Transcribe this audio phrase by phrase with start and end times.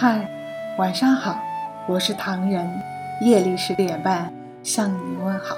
[0.00, 0.30] 嗨，
[0.76, 1.42] 晚上好，
[1.88, 2.70] 我是唐人，
[3.20, 4.32] 夜里十点半
[4.62, 5.56] 向你问好。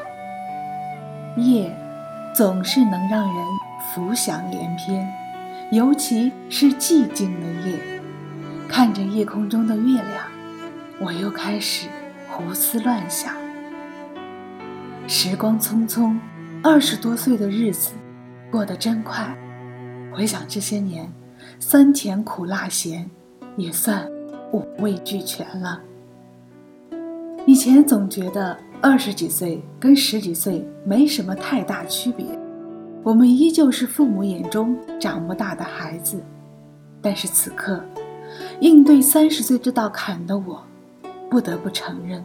[1.37, 1.71] 夜
[2.35, 3.47] 总是能让人
[3.93, 5.07] 浮想联翩，
[5.71, 7.79] 尤其是寂静的夜，
[8.67, 10.25] 看着夜空中的月亮，
[10.99, 11.87] 我又开始
[12.31, 13.35] 胡思乱想。
[15.07, 16.19] 时光匆匆，
[16.63, 17.93] 二十多岁的日子
[18.51, 19.37] 过得真快。
[20.11, 21.13] 回想这些年，
[21.59, 23.11] 酸甜苦辣咸，
[23.59, 24.09] 也算
[24.53, 25.81] 五味俱全了。
[27.47, 32.27] 以前总觉得二十几岁跟十几岁没什么太大区别，
[33.03, 36.23] 我们依旧是父母眼中长不大的孩子。
[37.03, 37.83] 但是此刻，
[38.61, 40.63] 应对三十岁这道坎的我，
[41.31, 42.23] 不得不承认，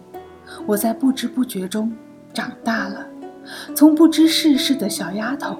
[0.65, 1.91] 我在不知不觉中。
[2.33, 3.07] 长大了，
[3.73, 5.55] 从不知世事的小丫头，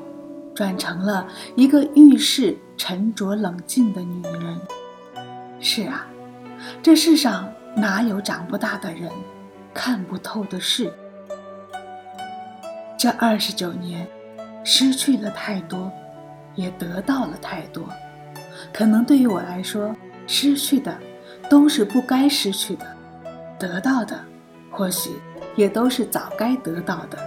[0.53, 4.59] 转成了一个遇事沉着冷静的女人。
[5.61, 6.05] 是啊，
[6.81, 9.11] 这世上哪有长不大的人，
[9.73, 10.91] 看不透的事？
[12.97, 14.07] 这二十九年，
[14.63, 15.91] 失去了太多，
[16.55, 17.88] 也得到了太多。
[18.73, 19.95] 可能对于我来说，
[20.27, 20.97] 失去的
[21.49, 22.85] 都是不该失去的，
[23.59, 24.19] 得到的，
[24.72, 25.11] 或许。
[25.55, 27.17] 也都是早该得到的。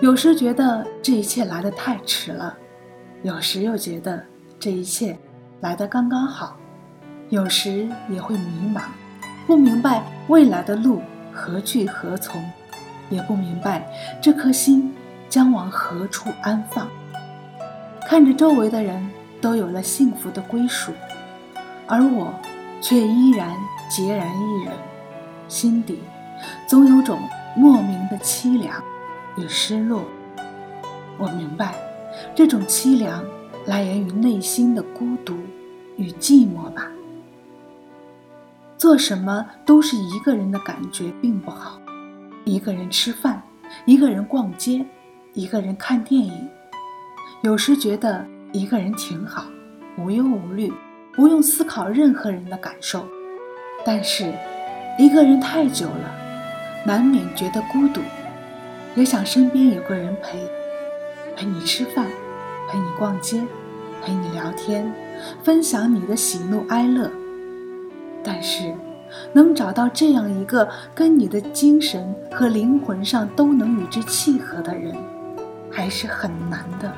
[0.00, 2.56] 有时觉得这一切来得太迟了，
[3.22, 4.24] 有时又觉得
[4.58, 5.14] 这一切
[5.60, 6.56] 来得刚刚好。
[7.34, 8.82] 有时也会迷茫，
[9.44, 12.40] 不明白未来的路何去何从，
[13.10, 13.84] 也不明白
[14.20, 14.94] 这颗心
[15.28, 16.86] 将往何处安放。
[18.06, 19.04] 看着周围的人
[19.40, 20.92] 都有了幸福的归属，
[21.88, 22.32] 而我
[22.80, 23.52] 却依然
[23.90, 24.72] 孑然一人，
[25.48, 25.98] 心底。
[26.68, 27.18] 总有种
[27.56, 28.80] 莫名的凄凉
[29.36, 30.04] 与失落。
[31.18, 31.74] 我明白，
[32.32, 33.24] 这种凄凉
[33.66, 35.34] 来源于内心的孤独
[35.96, 36.88] 与寂寞吧。
[38.84, 41.80] 做什么都是一个人的感觉并不好。
[42.44, 43.42] 一个人吃饭，
[43.86, 44.84] 一个人逛街，
[45.32, 46.46] 一个人看电影。
[47.40, 49.46] 有时觉得一个人挺好，
[49.96, 50.70] 无忧无虑，
[51.14, 53.08] 不用思考任何人的感受。
[53.86, 54.30] 但是，
[54.98, 56.14] 一个人太久了。
[56.84, 58.02] 难免觉得孤独，
[58.96, 60.38] 也想身边有个人陪，
[61.34, 62.04] 陪你吃饭，
[62.68, 63.42] 陪你逛街，
[64.02, 64.92] 陪你聊天，
[65.42, 67.10] 分享你的喜怒哀乐。
[68.24, 68.74] 但是，
[69.32, 74.96] 能找到这样一个跟你的精神和灵魂上都能与之契合的人，
[75.70, 76.92] 还是很难的。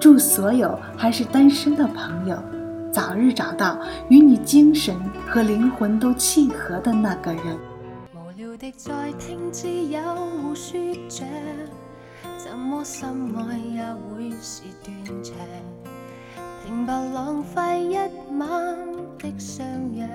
[0.00, 2.42] 祝所有还是单身的朋友，
[2.90, 4.96] 早日找到与你精神
[5.28, 7.44] 和灵魂都契合的那个人。
[8.60, 10.00] 的在听之有
[10.42, 11.24] 互说着，
[12.36, 15.34] 怎么心爱也会是断肠。
[16.62, 17.96] 平白浪费一
[18.38, 18.76] 晚
[19.18, 20.08] 的相约，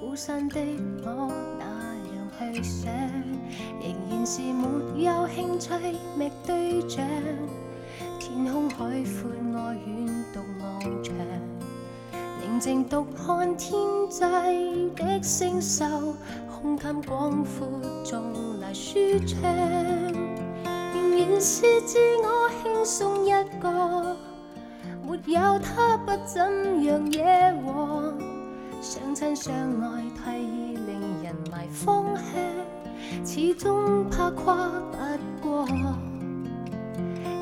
[0.00, 0.60] 孤身的
[1.04, 1.64] 我那
[2.14, 2.92] 样去想，
[3.80, 5.70] 仍然是没有兴趣
[6.16, 7.04] 觅对象。
[8.18, 11.14] 天空海阔，我远独望长。
[12.40, 13.72] 宁静独看天
[14.08, 14.20] 际
[14.96, 15.84] 的星宿。
[16.62, 17.68] 胸襟广阔，
[18.04, 18.22] 纵
[18.60, 19.42] 来舒畅，
[20.62, 24.11] 仍然是自我轻松一个，
[25.26, 27.22] 有他不怎样惹
[27.64, 28.12] 祸。
[28.80, 32.24] 相亲相爱太易令人迷方向，
[33.24, 35.64] 始终怕跨不过，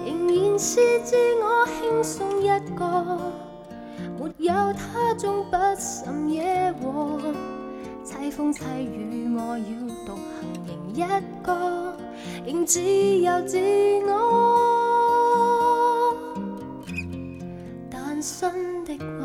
[0.04, 3.18] 仍然是自我轻松一个，
[4.18, 7.18] 没有他纵不甚惹祸。
[8.04, 9.64] 凄风凄雨，我要
[10.04, 10.20] 独行
[10.66, 11.04] 仍一
[11.42, 11.96] 个，
[12.44, 13.56] 仍只有自
[14.06, 14.79] 我
[18.96, 19.22] 的我。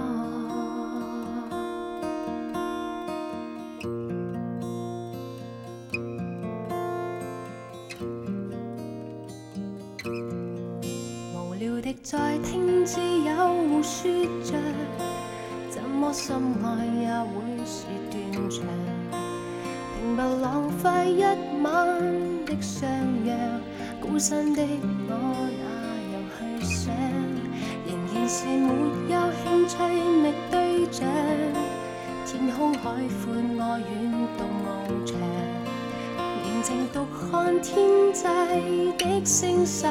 [11.33, 13.31] 无聊的在听，只有
[13.69, 14.11] 互说
[14.43, 14.53] 着。
[15.69, 17.33] 怎么深爱也会
[17.65, 18.65] 是断肠，
[19.97, 21.23] 平白浪费一
[21.63, 21.65] 晚
[22.45, 22.89] 的相
[23.23, 23.35] 约，
[23.99, 24.61] 孤身的
[25.07, 25.44] 我
[32.37, 33.87] 天空海阔，我远
[34.37, 35.15] 独望长，
[36.43, 38.23] 宁静独看天际
[38.97, 39.87] 的星宿，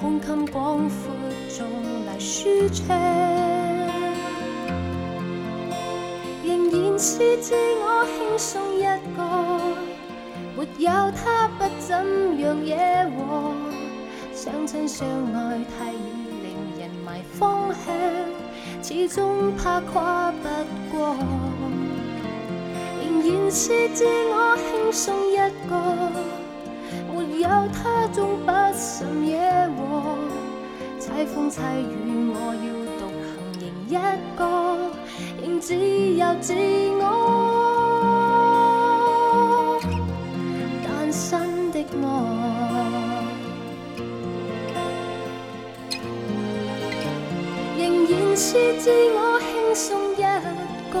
[0.00, 1.14] 胸襟广阔，
[1.50, 1.66] 纵
[2.06, 2.96] 来舒畅。
[6.98, 8.84] 是自我轻松一
[9.14, 9.20] 个，
[10.56, 11.94] 没有他不怎
[12.40, 12.74] 样惹
[13.10, 13.52] 祸。
[14.32, 15.98] 相亲相爱太易
[16.42, 17.92] 令人迷方向，
[18.88, 21.16] 始终怕跨不过，
[23.02, 25.36] 仍然是自我轻松一
[25.68, 25.74] 个，
[27.12, 29.34] 没有他终不甚惹
[29.74, 30.16] 祸。
[31.00, 32.68] 凄风凄雨，我要
[33.00, 33.02] 独
[33.58, 33.92] 行仍一
[34.38, 34.40] 个，
[35.42, 36.54] 仍自由自
[37.00, 37.55] 我。
[48.36, 50.20] 仍然是自我轻松一
[50.92, 51.00] 个，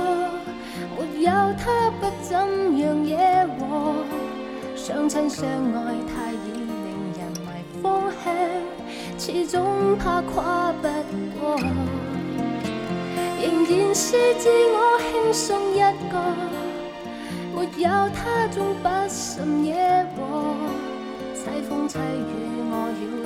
[0.96, 2.32] 没有他不怎
[2.78, 3.14] 样惹
[3.58, 3.94] 祸。
[4.74, 6.66] 相亲相爱太易令
[7.12, 7.46] 人迷
[7.82, 8.32] 方向，
[9.18, 10.88] 始终怕跨不
[11.38, 11.58] 过。
[13.38, 15.80] 仍然是自我轻松一
[16.10, 16.16] 个，
[17.54, 19.74] 没有他总不甚惹
[20.16, 20.56] 祸。
[21.34, 22.32] 凄风凄雨，
[22.70, 23.25] 我要